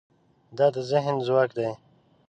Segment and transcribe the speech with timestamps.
[0.57, 1.69] دا د ذهن ځواک دی.